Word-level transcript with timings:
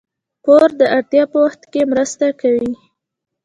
پور 0.43 0.67
د 0.79 0.81
اړتیا 0.95 1.23
په 1.31 1.37
وخت 1.45 1.61
کې 1.71 1.81
مرسته 1.91 2.25
کوي. 2.41 2.73